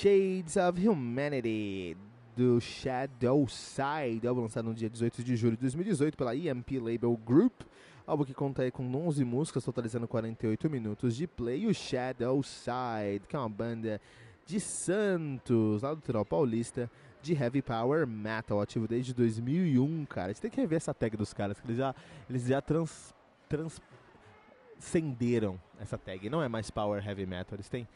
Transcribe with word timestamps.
Shades 0.00 0.56
of 0.56 0.80
Humanity 0.80 1.94
do 2.34 2.58
Shadow 2.58 3.46
Side, 3.46 4.26
álbum 4.26 4.40
lançado 4.40 4.64
no 4.64 4.74
dia 4.74 4.88
18 4.88 5.22
de 5.22 5.36
julho 5.36 5.56
de 5.56 5.60
2018 5.60 6.16
pela 6.16 6.34
EMP 6.34 6.80
Label 6.80 7.14
Group. 7.18 7.60
Álbum 8.06 8.24
que 8.24 8.32
conta 8.32 8.62
aí 8.62 8.70
com 8.70 8.82
11 8.82 9.22
músicas, 9.26 9.62
totalizando 9.62 10.08
48 10.08 10.70
minutos 10.70 11.14
de 11.14 11.26
play. 11.26 11.66
O 11.66 11.74
Shadow 11.74 12.42
Side, 12.42 13.26
que 13.28 13.36
é 13.36 13.38
uma 13.38 13.50
banda 13.50 14.00
de 14.46 14.58
Santos, 14.58 15.82
lá 15.82 15.90
do 15.90 15.96
Litoral 15.96 16.24
Paulista, 16.24 16.90
de 17.20 17.34
heavy 17.34 17.60
power 17.60 18.06
metal, 18.06 18.58
ativo 18.58 18.88
desde 18.88 19.12
2001, 19.12 20.06
cara. 20.06 20.32
Você 20.32 20.40
tem 20.40 20.50
que 20.50 20.62
rever 20.62 20.78
essa 20.78 20.94
tag 20.94 21.14
dos 21.14 21.34
caras, 21.34 21.60
que 21.60 21.66
eles 21.66 21.76
já, 21.76 21.94
eles 22.26 22.46
já 22.46 22.62
trans, 22.62 23.14
transcenderam 23.50 25.60
essa 25.78 25.98
tag. 25.98 26.30
Não 26.30 26.42
é 26.42 26.48
mais 26.48 26.70
power 26.70 27.06
heavy 27.06 27.26
metal, 27.26 27.56
eles 27.56 27.68
têm 27.68 27.86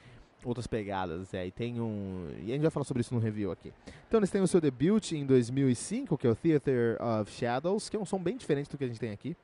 outras 0.49 0.67
pegadas, 0.67 1.33
é, 1.35 1.47
e 1.47 1.51
tem 1.51 1.81
um... 1.81 2.29
E 2.41 2.51
a 2.51 2.55
gente 2.55 2.63
vai 2.63 2.71
falar 2.71 2.85
sobre 2.85 3.01
isso 3.01 3.15
no 3.15 3.21
review 3.21 3.51
aqui. 3.51 3.73
Então 4.07 4.21
eles 4.21 4.31
têm 4.31 4.41
o 4.41 4.47
seu 4.47 4.61
debut 4.61 5.13
em 5.13 5.25
2005, 5.25 6.17
que 6.19 6.27
é 6.27 6.31
o 6.31 6.35
Theater 6.35 6.99
of 7.03 7.31
Shadows, 7.31 7.89
que 7.89 7.97
é 7.97 8.01
um 8.01 8.05
som 8.05 8.19
bem 8.19 8.37
diferente 8.37 8.71
do 8.71 8.79
que 8.79 8.85
a 8.85 8.87
gente 8.87 9.01
tem 9.01 9.11
aqui. 9.11 9.37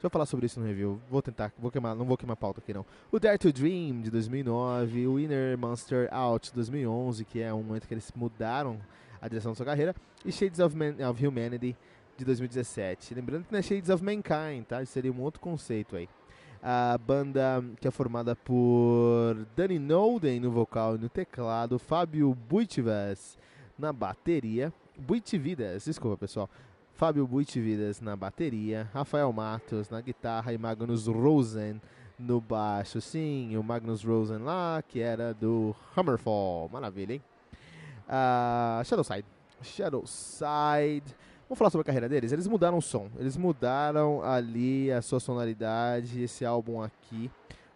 Deixa 0.00 0.06
eu 0.06 0.10
falar 0.10 0.24
sobre 0.24 0.46
isso 0.46 0.58
no 0.58 0.66
review. 0.66 0.98
Vou 1.10 1.20
tentar, 1.20 1.52
vou 1.58 1.70
queimar, 1.70 1.94
não 1.94 2.06
vou 2.06 2.16
queimar 2.16 2.36
pauta 2.36 2.60
aqui 2.60 2.72
não. 2.72 2.86
O 3.12 3.18
Dare 3.18 3.36
to 3.36 3.52
Dream 3.52 4.00
de 4.00 4.10
2009, 4.10 5.06
o 5.06 5.20
Inner 5.20 5.58
Monster 5.58 6.08
Out 6.10 6.48
de 6.48 6.54
2011, 6.54 7.24
que 7.26 7.40
é 7.40 7.52
um 7.52 7.62
momento 7.62 7.86
que 7.86 7.92
eles 7.92 8.10
mudaram 8.16 8.80
a 9.20 9.28
direção 9.28 9.52
da 9.52 9.56
sua 9.56 9.66
carreira, 9.66 9.94
e 10.24 10.32
Shades 10.32 10.58
of, 10.58 10.74
Man 10.74 10.94
of 11.06 11.26
Humanity 11.26 11.76
de 12.16 12.24
2017. 12.24 13.14
Lembrando 13.14 13.44
que 13.44 13.52
não 13.52 13.58
é 13.58 13.62
Shades 13.62 13.90
of 13.90 14.02
Mankind, 14.02 14.64
tá? 14.66 14.82
Isso 14.82 14.92
seria 14.92 15.12
um 15.12 15.20
outro 15.20 15.38
conceito 15.38 15.96
aí 15.96 16.08
a 16.62 16.98
banda 16.98 17.64
que 17.80 17.88
é 17.88 17.90
formada 17.90 18.36
por 18.36 19.46
Danny 19.56 19.78
Nolden 19.78 20.40
no 20.40 20.50
vocal 20.50 20.96
e 20.96 20.98
no 20.98 21.08
teclado, 21.08 21.78
Fábio 21.78 22.34
Buitivas 22.34 23.38
na 23.78 23.92
bateria, 23.92 24.72
Buitividas, 24.98 25.86
desculpa 25.86 26.18
pessoal, 26.18 26.50
Fábio 26.94 27.26
Buitividas 27.26 28.00
na 28.00 28.14
bateria, 28.14 28.88
Rafael 28.92 29.32
Matos 29.32 29.88
na 29.88 30.02
guitarra 30.02 30.52
e 30.52 30.58
Magnus 30.58 31.06
Rosen 31.06 31.80
no 32.18 32.40
baixo. 32.42 33.00
Sim, 33.00 33.56
o 33.56 33.62
Magnus 33.62 34.04
Rosen 34.04 34.38
lá, 34.38 34.82
que 34.86 35.00
era 35.00 35.32
do 35.32 35.74
Hammerfall, 35.96 36.68
maravilha, 36.68 37.14
hein? 37.14 37.22
Uh, 38.06 38.84
Shadowside, 38.84 39.24
Shadowside 39.62 41.16
Vamos 41.50 41.58
falar 41.58 41.70
sobre 41.70 41.82
a 41.82 41.86
carreira 41.86 42.08
deles? 42.08 42.30
Eles 42.30 42.46
mudaram 42.46 42.78
o 42.78 42.80
som, 42.80 43.10
eles 43.18 43.36
mudaram 43.36 44.22
ali 44.22 44.92
a 44.92 45.02
sua 45.02 45.18
sonoridade. 45.18 46.22
Esse 46.22 46.44
álbum 46.44 46.80
aqui, 46.80 47.28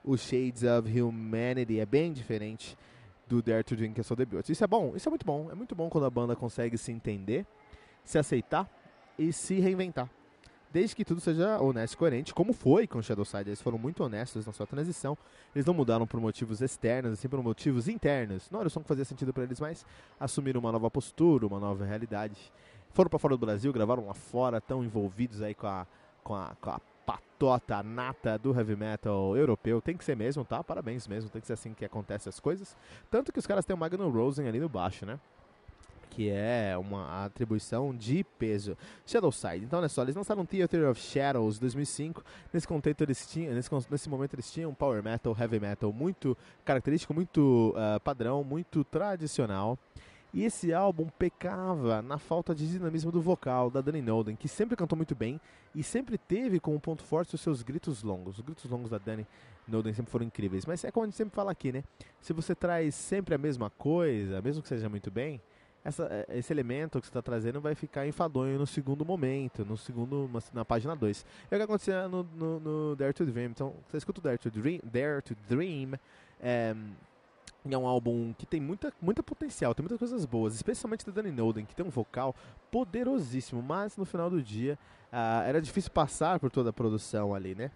o 0.04 0.16
Shades 0.16 0.62
of 0.62 1.00
Humanity, 1.00 1.80
é 1.80 1.84
bem 1.84 2.12
diferente 2.12 2.78
do 3.26 3.42
Dare 3.42 3.64
to 3.64 3.74
Dream, 3.74 3.92
que 3.92 4.00
é 4.00 4.04
seu 4.04 4.14
debut. 4.14 4.48
Isso 4.48 4.62
é 4.62 4.66
bom, 4.68 4.92
isso 4.94 5.08
é 5.08 5.10
muito 5.10 5.26
bom. 5.26 5.50
É 5.50 5.56
muito 5.56 5.74
bom 5.74 5.90
quando 5.90 6.04
a 6.04 6.10
banda 6.10 6.36
consegue 6.36 6.78
se 6.78 6.92
entender, 6.92 7.44
se 8.04 8.16
aceitar 8.16 8.70
e 9.18 9.32
se 9.32 9.58
reinventar. 9.58 10.08
Desde 10.70 10.94
que 10.94 11.04
tudo 11.04 11.20
seja 11.20 11.60
honesto 11.60 11.94
e 11.94 11.96
coerente, 11.96 12.32
como 12.32 12.52
foi 12.52 12.86
com 12.86 13.02
Shadowside. 13.02 13.48
Eles 13.48 13.60
foram 13.60 13.78
muito 13.78 14.04
honestos 14.04 14.46
na 14.46 14.52
sua 14.52 14.68
transição. 14.68 15.18
Eles 15.52 15.66
não 15.66 15.74
mudaram 15.74 16.06
por 16.06 16.20
motivos 16.20 16.60
externos, 16.60 17.12
assim 17.12 17.28
por 17.28 17.42
motivos 17.42 17.88
internos. 17.88 18.48
Não 18.52 18.60
era 18.60 18.68
o 18.68 18.70
som 18.70 18.82
que 18.82 18.88
fazia 18.88 19.04
sentido 19.04 19.32
para 19.32 19.42
eles, 19.42 19.58
mas 19.58 19.84
assumiram 20.18 20.60
uma 20.60 20.70
nova 20.70 20.88
postura, 20.88 21.44
uma 21.44 21.58
nova 21.58 21.84
realidade 21.84 22.52
foram 22.94 23.10
para 23.10 23.19
fora 23.19 23.37
do 23.37 23.44
Brasil, 23.44 23.72
gravaram 23.72 24.06
lá 24.06 24.15
fora, 24.15 24.59
estão 24.59 24.82
envolvidos 24.82 25.43
aí 25.43 25.55
com 25.55 25.66
a, 25.66 25.87
com 26.22 26.34
a, 26.34 26.53
com 26.60 26.71
a 26.71 26.81
patota 27.05 27.82
nata 27.82 28.38
do 28.38 28.56
heavy 28.56 28.77
metal 28.77 29.37
europeu. 29.37 29.82
Tem 29.82 29.97
que 29.97 30.05
ser 30.05 30.16
mesmo, 30.16 30.44
tá? 30.44 30.62
Parabéns 30.62 31.06
mesmo, 31.06 31.28
tem 31.28 31.41
que 31.41 31.47
ser 31.47 31.55
assim 31.55 31.75
que 31.75 31.84
acontecem 31.84 32.31
as 32.31 32.41
coisas. 32.41 32.77
Tanto 33.10 33.32
que 33.32 33.38
os 33.38 33.47
caras 33.47 33.65
têm 33.65 33.75
o 33.75 33.78
Magnum 33.78 34.10
Rosen 34.10 34.49
ali 34.49 34.60
no 34.60 34.69
baixo, 34.69 35.05
né? 35.05 35.19
Que 36.09 36.31
é 36.31 36.77
uma 36.78 37.25
atribuição 37.25 37.93
de 37.93 38.22
peso. 38.38 38.78
Shadowside. 39.05 39.65
Então, 39.65 39.81
olha 39.81 39.88
só, 39.88 40.03
eles 40.03 40.15
lançaram 40.15 40.47
Theater 40.47 40.88
of 40.88 41.00
Shadows 41.00 41.59
2005. 41.59 42.22
Nesse 42.53 42.69
contexto, 42.69 43.00
eles 43.03 43.26
tinham, 43.26 43.53
nesse, 43.53 43.69
nesse 43.91 44.09
momento, 44.09 44.34
eles 44.34 44.50
tinham 44.53 44.71
um 44.71 44.75
power 44.75 45.03
metal, 45.03 45.37
heavy 45.37 45.59
metal 45.59 45.93
muito 45.93 46.38
característico, 46.65 47.12
muito 47.12 47.75
uh, 47.76 47.99
padrão, 47.99 48.44
muito 48.44 48.84
tradicional. 48.84 49.76
E 50.34 50.42
esse 50.42 50.74
álbum 50.74 51.06
pecava 51.16 52.02
na 52.02 52.18
falta 52.18 52.52
de 52.52 52.68
dinamismo 52.68 53.12
do 53.12 53.22
vocal 53.22 53.70
da 53.70 53.80
Dani 53.80 54.02
Nolden, 54.02 54.34
que 54.34 54.48
sempre 54.48 54.74
cantou 54.74 54.96
muito 54.96 55.14
bem 55.14 55.40
e 55.72 55.80
sempre 55.80 56.18
teve 56.18 56.58
como 56.58 56.80
ponto 56.80 57.04
forte 57.04 57.36
os 57.36 57.40
seus 57.40 57.62
gritos 57.62 58.02
longos. 58.02 58.38
Os 58.38 58.44
gritos 58.44 58.68
longos 58.68 58.90
da 58.90 58.98
Dani 58.98 59.24
Nolden 59.68 59.94
sempre 59.94 60.10
foram 60.10 60.26
incríveis. 60.26 60.66
Mas 60.66 60.82
é 60.82 60.90
como 60.90 61.04
a 61.04 61.06
gente 61.06 61.16
sempre 61.16 61.36
fala 61.36 61.52
aqui, 61.52 61.70
né? 61.70 61.84
Se 62.20 62.32
você 62.32 62.52
traz 62.52 62.96
sempre 62.96 63.32
a 63.32 63.38
mesma 63.38 63.70
coisa, 63.70 64.42
mesmo 64.42 64.60
que 64.60 64.68
seja 64.68 64.88
muito 64.88 65.08
bem, 65.08 65.40
essa, 65.84 66.08
é, 66.10 66.38
esse 66.38 66.52
elemento 66.52 66.98
que 66.98 67.06
você 67.06 67.10
está 67.10 67.22
trazendo 67.22 67.60
vai 67.60 67.76
ficar 67.76 68.04
enfadonho 68.04 68.58
no 68.58 68.66
segundo 68.66 69.04
momento, 69.04 69.64
no 69.64 69.76
segundo, 69.76 70.28
na 70.52 70.64
página 70.64 70.96
2. 70.96 71.24
É 71.48 71.54
o 71.54 71.58
que 71.58 71.62
acontecia 71.62 72.08
no, 72.08 72.24
no, 72.24 72.58
no, 72.58 72.96
Dare 72.96 73.12
to 73.12 73.24
Dream. 73.24 73.50
Então, 73.50 73.72
você 73.88 73.98
escuta 73.98 74.18
o 74.18 74.22
Dare 74.24 74.38
to 74.38 74.50
Dream, 74.50 74.80
Dare 74.82 75.22
to 75.22 75.36
Dream 75.48 75.92
é, 76.40 76.74
é 77.72 77.78
um 77.78 77.86
álbum 77.86 78.34
que 78.36 78.44
tem 78.44 78.60
muita, 78.60 78.92
muita 79.00 79.22
potencial, 79.22 79.75
tem 79.75 79.82
muitas 79.82 79.98
coisas 79.98 80.26
boas, 80.26 80.54
especialmente 80.54 81.06
da 81.06 81.12
Danny 81.12 81.30
Noden, 81.30 81.64
que 81.64 81.75
tem 81.75 81.84
um 81.84 81.91
vocal 81.91 82.34
poderosíssimo, 82.70 83.62
mas 83.62 83.97
no 83.97 84.04
final 84.04 84.28
do 84.28 84.42
dia 84.42 84.78
uh, 85.12 85.43
era 85.46 85.62
difícil 85.62 85.90
passar 85.90 86.38
por 86.38 86.50
toda 86.50 86.70
a 86.70 86.72
produção 86.72 87.34
ali, 87.34 87.55
né? 87.55 87.70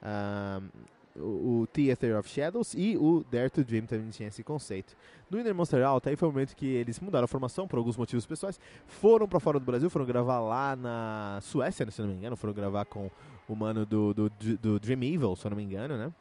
Uh, 0.00 0.68
o, 1.14 1.60
o, 1.60 1.66
Theater 1.66 2.18
of 2.18 2.28
Shadows 2.28 2.72
e 2.74 2.96
o 2.96 3.24
Dare 3.30 3.50
to 3.50 3.62
Dream 3.62 3.84
também 3.84 4.08
tinha 4.10 4.28
esse 4.28 4.42
conceito. 4.42 4.96
No 5.28 5.38
Inner 5.38 5.54
Monster 5.54 5.84
Out, 5.84 6.08
aí 6.08 6.16
foi 6.16 6.28
o 6.28 6.32
momento 6.32 6.56
que 6.56 6.66
eles 6.66 7.00
mudaram 7.00 7.24
a 7.24 7.28
formação 7.28 7.68
por 7.68 7.78
alguns 7.78 7.96
motivos 7.96 8.24
pessoais, 8.24 8.58
foram 8.86 9.28
para 9.28 9.40
fora 9.40 9.58
do 9.58 9.66
Brasil, 9.66 9.90
foram 9.90 10.06
gravar 10.06 10.40
lá 10.40 10.76
na 10.76 11.38
Suécia, 11.42 11.90
se 11.90 12.00
não 12.00 12.08
me 12.08 12.14
engano, 12.14 12.36
foram 12.36 12.54
gravar 12.54 12.84
com 12.86 13.10
o 13.48 13.54
mano 13.54 13.84
do, 13.84 14.14
do, 14.14 14.30
do 14.30 14.80
Dream 14.80 15.02
Evil, 15.02 15.36
se 15.36 15.48
não 15.48 15.56
me 15.56 15.62
engano, 15.62 15.98
né? 15.98 16.12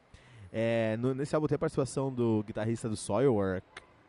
É, 0.52 0.98
no, 0.98 1.14
nesse 1.14 1.34
álbum 1.34 1.48
tem 1.48 1.56
a 1.56 1.60
participação 1.60 2.12
do 2.12 2.44
guitarrista 2.44 2.90
do 2.90 2.98
Soilwork, 2.98 3.66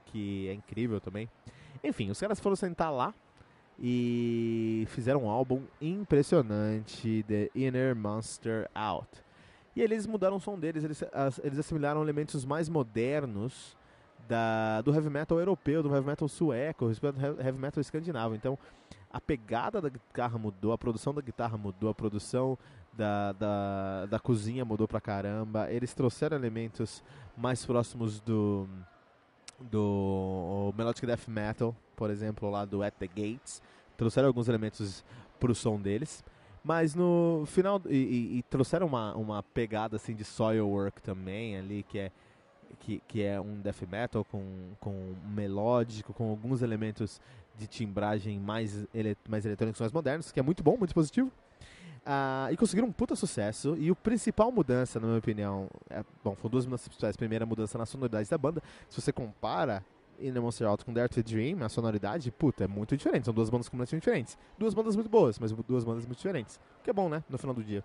que 0.07 0.49
é 0.49 0.55
incrível 0.55 1.01
também. 1.01 1.29
Enfim, 1.83 2.11
os 2.11 2.21
caras 2.21 2.41
foram 2.41 2.57
sentar 2.57 2.93
lá 2.93 3.15
e 3.79 4.85
fizeram 4.89 5.25
um 5.25 5.31
álbum 5.31 5.63
impressionante, 5.81 7.25
The 7.27 7.51
Inner 7.55 7.97
Monster 7.97 8.69
Out. 8.75 9.09
E 9.75 9.81
eles 9.81 10.07
mudaram 10.07 10.37
o 10.37 10.41
som 10.41 10.59
deles, 10.59 10.85
eles, 10.85 11.03
as, 11.13 11.39
eles 11.43 11.59
assimilaram 11.59 12.03
elementos 12.03 12.45
mais 12.45 12.69
modernos 12.69 13.77
da, 14.29 14.83
do 14.83 14.95
heavy 14.95 15.11
metal 15.11 15.39
europeu, 15.39 15.83
do 15.83 15.95
heavy 15.95 16.07
metal 16.07 16.29
sueco, 16.29 16.89
do 16.89 17.43
heavy 17.43 17.59
metal 17.59 17.81
escandinavo. 17.81 18.35
Então, 18.35 18.59
a 19.11 19.21
pegada 19.21 19.81
da 19.81 19.89
guitarra 19.89 20.39
mudou, 20.39 20.73
a 20.73 20.79
produção 20.79 21.15
da 21.15 21.21
guitarra 21.21 21.57
mudou, 21.57 21.91
a 21.91 21.95
produção 21.95 22.59
da, 22.93 23.33
da, 23.33 24.07
da 24.07 24.21
cozinha 24.21 24.65
mudou 24.65 24.87
pra 24.87 25.01
caramba. 25.01 25.71
Eles 25.71 25.95
trouxeram 25.95 26.37
elementos 26.37 27.03
mais 27.37 27.65
próximos 27.65 28.21
do, 28.21 28.69
do 29.61 30.73
Melodic 30.77 31.07
Death 31.07 31.29
Metal, 31.29 31.75
por 31.97 32.11
exemplo, 32.11 32.51
lá 32.51 32.65
do 32.65 32.83
At 32.83 32.95
the 32.95 33.07
Gates. 33.07 33.63
Trouxeram 33.97 34.29
alguns 34.29 34.49
elementos 34.49 35.05
pro 35.41 35.55
som 35.55 35.81
deles. 35.81 36.23
Mas 36.65 36.95
no 36.95 37.45
final. 37.47 37.81
E, 37.89 37.97
e, 37.97 38.39
e 38.39 38.43
trouxeram 38.45 38.87
uma, 38.87 39.15
uma 39.15 39.43
pegada 39.43 39.97
assim 39.97 40.15
de 40.15 40.25
soil 40.25 40.69
work 40.69 41.03
também 41.03 41.57
ali, 41.57 41.83
que 41.83 41.99
é. 41.99 42.13
Que, 42.81 43.03
que 43.07 43.23
é 43.23 43.39
um 43.39 43.61
death 43.61 43.83
metal 43.83 44.25
com, 44.25 44.43
com 44.81 45.15
melódico, 45.27 46.13
com 46.15 46.31
alguns 46.31 46.63
elementos 46.63 47.21
de 47.57 47.67
timbragem 47.67 48.41
mais, 48.41 48.87
ele, 48.95 49.17
mais 49.29 49.45
eletrônicos, 49.45 49.79
mais 49.79 49.93
modernos, 49.93 50.33
que 50.33 50.41
é 50.41 50.43
muito 50.43 50.63
bom, 50.65 50.77
muito 50.77 50.95
positivo. 50.95 51.31
Uh, 52.05 52.53
e 52.53 52.57
conseguiram 52.57 52.89
um 52.89 52.93
puta 52.93 53.15
sucesso. 53.15 53.77
E 53.79 53.91
o 53.91 53.97
principal 53.97 54.51
mudança, 54.51 54.99
na 54.99 55.07
minha 55.07 55.19
opinião, 55.19 55.69
é, 55.89 56.05
bom, 56.23 56.35
foram 56.35 56.51
duas 56.51 56.67
mudanças 56.67 56.89
principais. 56.89 57.17
Primeira 57.17 57.47
mudança 57.47 57.79
na 57.79 57.87
sonoridade 57.87 58.29
da 58.29 58.37
banda. 58.37 58.63
Se 58.89 59.01
você 59.01 59.13
compara 59.13 59.85
In 60.19 60.33
the 60.33 60.41
Monster 60.41 60.67
Out 60.67 60.85
com 60.85 60.93
Dare 60.93 61.09
to 61.09 61.23
Dream, 61.23 61.63
a 61.63 61.69
sonoridade, 61.69 62.31
puta, 62.31 62.65
é 62.65 62.67
muito 62.67 62.97
diferente. 62.97 63.25
São 63.25 63.35
duas 63.35 63.49
bandas 63.49 63.69
completamente 63.69 64.01
diferentes. 64.01 64.37
Duas 64.59 64.75
bandas 64.75 64.97
muito 64.97 65.09
boas, 65.09 65.39
mas 65.39 65.53
duas 65.53 65.85
bandas 65.85 66.05
muito 66.05 66.19
diferentes. 66.19 66.57
O 66.81 66.85
que 66.85 66.91
é 66.91 66.93
bom, 66.93 67.09
né? 67.09 67.23
No 67.29 67.39
final 67.39 67.55
do 67.55 67.63
dia. 67.63 67.85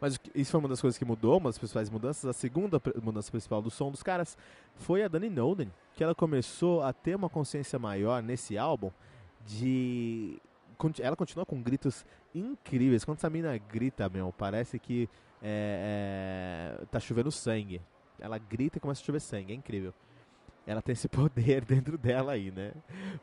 Mas 0.00 0.18
isso 0.34 0.50
foi 0.50 0.60
uma 0.60 0.68
das 0.68 0.80
coisas 0.80 0.96
que 0.98 1.04
mudou, 1.04 1.36
uma 1.36 1.50
das 1.50 1.58
principais 1.58 1.90
mudanças. 1.90 2.24
A 2.24 2.32
segunda 2.32 2.80
mudança 3.02 3.30
principal 3.30 3.60
do 3.60 3.70
som 3.70 3.90
dos 3.90 4.02
caras 4.02 4.36
foi 4.74 5.02
a 5.02 5.08
Dani 5.08 5.28
Noden, 5.28 5.70
que 5.94 6.02
ela 6.02 6.14
começou 6.14 6.82
a 6.82 6.92
ter 6.92 7.14
uma 7.14 7.28
consciência 7.28 7.78
maior 7.78 8.22
nesse 8.22 8.56
álbum 8.56 8.90
de 9.46 10.40
ela 11.00 11.16
continua 11.16 11.44
com 11.46 11.60
gritos 11.60 12.04
incríveis. 12.34 13.04
Quando 13.04 13.18
essa 13.18 13.30
mina 13.30 13.56
grita, 13.58 14.08
meu, 14.08 14.32
parece 14.36 14.78
que 14.78 15.08
é, 15.42 16.78
é, 16.80 16.84
tá 16.86 17.00
chovendo 17.00 17.30
sangue. 17.30 17.80
Ela 18.18 18.38
grita 18.38 18.78
e 18.78 18.80
começa 18.80 19.02
a 19.02 19.04
chover 19.04 19.20
sangue, 19.20 19.52
é 19.52 19.56
incrível. 19.56 19.94
Ela 20.66 20.82
tem 20.82 20.92
esse 20.92 21.08
poder 21.10 21.64
dentro 21.64 21.96
dela 21.96 22.32
aí, 22.32 22.50
né? 22.50 22.72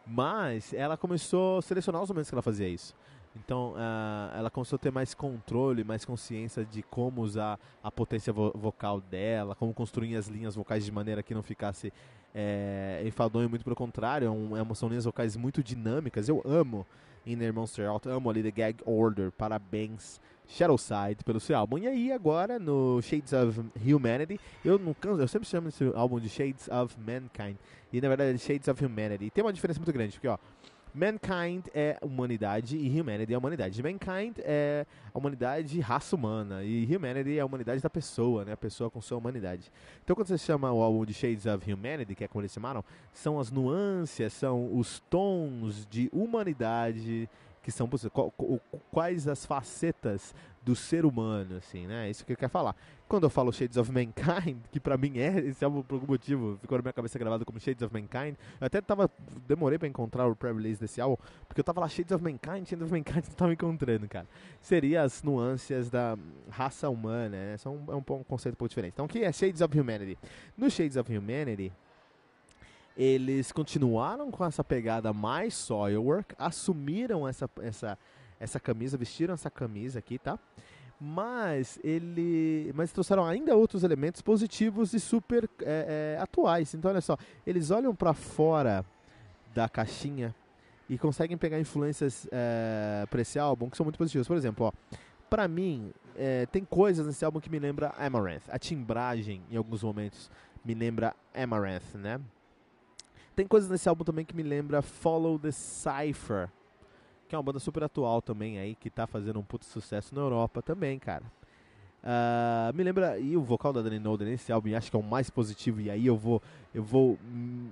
Mas 0.05 0.73
ela 0.73 0.97
começou 0.97 1.59
a 1.59 1.61
selecionar 1.61 2.01
os 2.01 2.09
momentos 2.09 2.29
que 2.29 2.35
ela 2.35 2.41
fazia 2.41 2.67
isso. 2.67 2.95
Então, 3.35 3.73
uh, 3.73 4.35
ela 4.35 4.49
começou 4.49 4.77
a 4.77 4.79
ter 4.79 4.91
mais 4.91 5.13
controle, 5.13 5.83
mais 5.83 6.03
consciência 6.03 6.65
de 6.65 6.81
como 6.81 7.21
usar 7.21 7.59
a 7.83 7.91
potência 7.91 8.33
vo 8.33 8.51
vocal 8.55 8.99
dela, 8.99 9.53
como 9.53 9.73
construir 9.75 10.15
as 10.15 10.27
linhas 10.27 10.55
vocais 10.55 10.83
de 10.83 10.91
maneira 10.91 11.21
que 11.21 11.35
não 11.35 11.43
ficasse 11.43 11.93
é, 12.33 13.01
enfadonho, 13.05 13.49
muito 13.49 13.63
pelo 13.63 13.75
contrário, 13.75 14.27
é, 14.27 14.29
um, 14.29 14.57
é, 14.57 14.75
são 14.75 14.89
linhas 14.89 15.05
vocais 15.05 15.35
muito 15.35 15.63
dinâmicas. 15.63 16.27
Eu 16.27 16.41
amo 16.45 16.85
Inner 17.27 17.53
Monster 17.53 17.89
Out, 17.89 18.07
amo 18.07 18.29
ali 18.29 18.41
The 18.41 18.51
Gag 18.51 18.77
Order, 18.85 19.31
parabéns 19.31 20.19
Shadowside 20.47 21.23
pelo 21.25 21.39
seu 21.39 21.57
álbum. 21.57 21.77
E 21.77 21.87
aí 21.87 22.11
agora 22.11 22.57
no 22.57 23.01
Shades 23.01 23.33
of 23.33 23.59
Humanity, 23.85 24.39
eu 24.63 24.79
não 24.79 24.93
canso, 24.93 25.21
eu 25.21 25.27
sempre 25.27 25.47
chamo 25.47 25.67
esse 25.67 25.91
álbum 25.93 26.19
de 26.19 26.29
Shades 26.29 26.67
of 26.69 26.95
Mankind. 26.99 27.57
E 27.91 27.99
na 27.99 28.07
verdade 28.07 28.33
é 28.33 28.37
Shades 28.37 28.67
of 28.67 28.83
Humanity. 28.83 29.25
E 29.25 29.29
tem 29.29 29.43
uma 29.43 29.53
diferença 29.53 29.79
muito 29.79 29.91
grande, 29.91 30.13
porque 30.13 30.27
ó, 30.27 30.37
Mankind 30.97 31.67
é 31.75 31.95
humanidade 32.01 32.75
e 32.75 32.99
Humanity 32.99 33.31
é 33.31 33.37
humanidade. 33.37 33.83
Mankind 33.83 34.39
é 34.39 34.83
a 35.13 35.17
humanidade 35.17 35.79
raça 35.79 36.15
humana 36.15 36.63
e 36.63 36.83
Humanity 36.95 37.37
é 37.37 37.41
a 37.41 37.45
humanidade 37.45 37.83
da 37.83 37.89
pessoa, 37.89 38.43
né? 38.43 38.53
A 38.53 38.57
pessoa 38.57 38.89
com 38.89 38.99
sua 38.99 39.19
humanidade. 39.19 39.71
Então 40.03 40.15
quando 40.15 40.27
você 40.27 40.39
chama 40.39 40.71
o 40.71 40.81
álbum 40.81 41.05
de 41.05 41.13
Shades 41.13 41.45
of 41.45 41.71
Humanity, 41.71 42.15
que 42.15 42.23
é 42.23 42.27
como 42.27 42.41
eles 42.41 42.51
chamaram, 42.51 42.83
são 43.13 43.39
as 43.39 43.51
nuances, 43.51 44.33
são 44.33 44.75
os 44.75 44.99
tons 45.07 45.85
de 45.85 46.09
humanidade 46.11 47.29
que 47.67 47.71
são 47.73 47.89
quais 48.89 49.27
as 49.27 49.45
facetas 49.45 50.33
do 50.63 50.73
ser 50.73 51.05
humano, 51.05 51.57
assim, 51.57 51.85
né? 51.85 52.09
Isso 52.09 52.25
que 52.25 52.31
ele 52.31 52.37
quer 52.37 52.47
falar. 52.47 52.73
Quando 53.09 53.25
eu 53.25 53.29
falo 53.29 53.51
Shades 53.51 53.75
of 53.75 53.91
Mankind, 53.91 54.55
que 54.71 54.79
pra 54.79 54.95
mim 54.95 55.17
é, 55.17 55.37
esse 55.39 55.65
álbum 55.65 55.81
por 55.81 55.95
algum 55.95 56.07
motivo 56.07 56.57
ficou 56.61 56.77
na 56.77 56.81
minha 56.81 56.93
cabeça 56.93 57.19
gravado 57.19 57.43
como 57.45 57.59
Shades 57.59 57.81
of 57.81 57.93
Mankind, 57.93 58.35
eu 58.61 58.67
até 58.67 58.79
tava, 58.79 59.11
demorei 59.45 59.77
pra 59.77 59.85
encontrar 59.85 60.27
o 60.27 60.33
pré-release 60.35 60.79
desse 60.79 61.01
álbum, 61.01 61.17
porque 61.45 61.59
eu 61.59 61.63
tava 61.63 61.81
lá 61.81 61.89
Shades 61.89 62.13
of 62.13 62.23
Mankind, 62.23 62.65
Shades 62.65 62.83
of 62.83 62.89
Mankind, 62.89 63.25
não 63.27 63.35
tava 63.35 63.51
encontrando, 63.51 64.07
cara. 64.07 64.27
Seria 64.61 65.01
as 65.01 65.21
nuances 65.21 65.89
da 65.89 66.17
raça 66.49 66.89
humana, 66.89 67.35
né? 67.35 67.57
São, 67.57 67.83
é 67.89 67.95
um, 67.95 67.97
um 67.97 68.23
conceito 68.23 68.55
um 68.55 68.59
pouco 68.59 68.69
diferente. 68.69 68.93
Então, 68.93 69.07
o 69.07 69.09
que 69.09 69.25
é 69.25 69.31
Shades 69.33 69.59
of 69.59 69.77
Humanity? 69.77 70.17
No 70.55 70.71
Shades 70.71 70.95
of 70.95 71.13
Humanity, 71.13 71.73
eles 72.97 73.51
continuaram 73.51 74.31
com 74.31 74.43
essa 74.43 74.63
pegada 74.63 75.13
mais 75.13 75.53
soilwork, 75.53 76.33
assumiram 76.37 77.27
essa, 77.27 77.47
essa, 77.61 77.97
essa 78.39 78.59
camisa, 78.59 78.97
vestiram 78.97 79.35
essa 79.35 79.51
camisa 79.51 79.99
aqui, 79.99 80.17
tá? 80.17 80.39
Mas 80.99 81.79
ele, 81.83 82.71
mas 82.73 82.91
trouxeram 82.91 83.23
ainda 83.23 83.55
outros 83.55 83.83
elementos 83.83 84.19
positivos 84.23 84.93
e 84.93 84.99
super 84.99 85.47
é, 85.61 86.15
é, 86.17 86.21
atuais. 86.21 86.73
Então 86.73 86.89
olha 86.89 87.01
só, 87.01 87.15
eles 87.45 87.69
olham 87.69 87.93
para 87.93 88.15
fora 88.15 88.83
da 89.53 89.69
caixinha 89.69 90.33
e 90.89 90.97
conseguem 90.97 91.37
pegar 91.37 91.59
influências 91.59 92.27
é, 92.31 93.05
para 93.11 93.21
esse 93.21 93.37
álbum 93.37 93.69
que 93.69 93.77
são 93.77 93.83
muito 93.83 93.99
positivas. 93.99 94.27
Por 94.27 94.35
exemplo, 94.35 94.65
ó, 94.65 94.97
para 95.29 95.47
mim 95.47 95.93
é, 96.15 96.47
tem 96.47 96.65
coisas 96.65 97.05
nesse 97.05 97.23
álbum 97.23 97.39
que 97.39 97.49
me 97.49 97.59
lembra 97.59 97.93
Amaranth. 97.95 98.49
A 98.49 98.57
timbragem 98.57 99.43
em 99.51 99.55
alguns 99.55 99.83
momentos 99.83 100.31
me 100.65 100.73
lembra 100.73 101.15
Amaranth, 101.35 101.93
né? 101.93 102.19
Tem 103.37 103.45
coisas 103.45 103.69
nesse 103.69 103.87
álbum 103.87 104.03
também 104.03 104.25
que 104.25 104.35
me 104.35 104.41
lembra 104.41 104.81
Follow 104.81 105.37
the 105.37 105.51
Cypher, 105.51 106.49
que 107.29 107.35
é 107.35 107.37
uma 107.37 107.43
banda 107.43 107.59
super 107.59 107.83
atual 107.83 108.19
também 108.19 108.57
aí, 108.57 108.73
que 108.73 108.89
tá 108.89 109.05
fazendo 109.05 109.39
um 109.39 109.43
puto 109.43 109.63
sucesso 109.63 110.15
na 110.15 110.21
Europa 110.21 110.59
também, 110.59 110.97
cara. 110.97 111.23
Uh, 112.03 112.75
me 112.75 112.83
lembra, 112.83 113.19
e 113.19 113.37
o 113.37 113.43
vocal 113.43 113.71
da 113.71 113.83
Dani 113.83 113.99
Noden 113.99 114.29
nesse 114.29 114.51
álbum, 114.51 114.75
acho 114.75 114.89
que 114.89 114.97
é 114.97 114.99
o 114.99 115.03
mais 115.03 115.29
positivo, 115.29 115.79
e 115.79 115.91
aí 115.91 116.07
eu 116.07 116.17
vou 116.17 116.41
eu 116.73 116.83
vou 116.83 117.19
hum, 117.31 117.69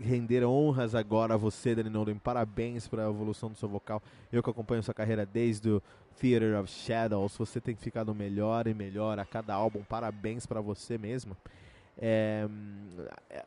render 0.00 0.44
honras 0.44 0.96
agora 0.96 1.34
a 1.34 1.36
você, 1.36 1.76
Dani 1.76 1.90
Noden, 1.90 2.18
parabéns 2.18 2.88
pela 2.88 3.08
evolução 3.08 3.48
do 3.48 3.56
seu 3.56 3.68
vocal, 3.68 4.02
eu 4.32 4.42
que 4.42 4.50
acompanho 4.50 4.82
sua 4.82 4.94
carreira 4.94 5.24
desde 5.24 5.70
o 5.70 5.82
Theater 6.20 6.58
of 6.58 6.68
Shadows, 6.68 7.36
você 7.38 7.60
tem 7.60 7.76
ficado 7.76 8.12
melhor 8.12 8.66
e 8.66 8.74
melhor 8.74 9.20
a 9.20 9.24
cada 9.24 9.54
álbum, 9.54 9.84
parabéns 9.84 10.44
para 10.44 10.60
você 10.60 10.98
mesmo. 10.98 11.36
É, 11.96 12.48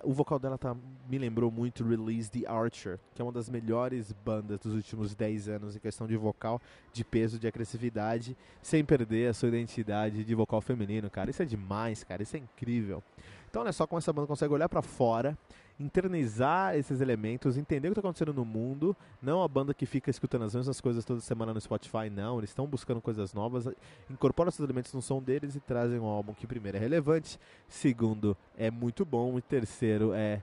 o 0.04 0.14
vocal 0.14 0.40
dela 0.40 0.58
tá, 0.58 0.76
me 1.10 1.18
lembrou 1.18 1.52
muito 1.52 1.86
Release 1.86 2.32
the 2.32 2.48
Archer, 2.50 3.00
que 3.14 3.22
é 3.22 3.26
uma 3.26 3.32
das 3.32 3.50
melhores 3.50 4.12
bandas 4.12 4.60
dos 4.60 4.74
últimos 4.74 5.14
10 5.14 5.50
anos 5.50 5.76
em 5.76 5.80
questão 5.80 6.08
de 6.08 6.16
vocal, 6.16 6.62
de 6.94 7.04
peso, 7.04 7.38
de 7.38 7.48
agressividade, 7.48 8.38
sem 8.62 8.84
perder 8.86 9.30
a 9.30 9.34
sua 9.34 9.50
identidade 9.50 10.24
de 10.24 10.36
vocal 10.36 10.62
feminino, 10.62 11.10
cara. 11.10 11.30
Isso 11.30 11.42
é 11.42 11.46
demais, 11.46 12.04
cara. 12.04 12.24
Isso 12.24 12.36
é 12.36 12.40
incrível. 12.40 13.04
Então, 13.50 13.62
olha 13.62 13.74
só 13.74 13.88
como 13.88 13.98
essa 13.98 14.14
banda 14.14 14.28
consegue 14.28 14.54
olhar 14.54 14.70
para 14.70 14.82
fora 14.82 15.38
internalizar 15.80 16.76
esses 16.76 17.02
elementos, 17.02 17.58
entender 17.58 17.88
o 17.88 17.92
que 17.92 18.00
está 18.00 18.08
acontecendo 18.08 18.34
no 18.34 18.44
mundo. 18.44 18.96
Não 19.22 19.44
a 19.44 19.48
banda 19.48 19.74
que 19.74 19.86
fica 19.86 20.10
escutando 20.10 20.44
as 20.44 20.56
mesmas 20.56 20.82
coisas 20.82 21.06
toda 21.06 21.20
semana 21.20 21.54
no 21.54 21.62
Spotify, 21.62 22.10
não. 22.12 22.40
Eles 22.40 22.50
estão 22.50 22.66
buscando 22.66 23.02
coisas 23.02 23.34
novas, 23.34 23.68
incorporam 24.10 24.50
esses 24.50 24.60
elementos 24.60 24.94
no 24.94 25.02
som 25.02 25.22
deles 25.22 25.56
e 25.56 25.60
trazem 25.60 26.00
um 26.00 26.06
álbum 26.06 26.34
que, 26.34 26.48
primeiro, 26.48 26.78
é 26.78 26.80
relevante, 26.80 27.40
segundo, 27.68 28.36
é 28.58 28.72
muito 28.72 29.06
bom, 29.06 29.38
e 29.38 29.42
terceiro, 29.42 30.14
é 30.14 30.42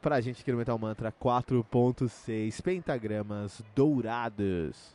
pra 0.00 0.20
gente 0.20 0.44
que 0.44 0.52
no 0.52 0.58
Metal 0.58 0.78
Mantra 0.78 1.12
4.6 1.12 2.62
pentagramas 2.62 3.62
dourados. 3.74 4.94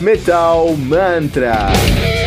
Metal 0.00 0.76
Mantra. 0.76 2.19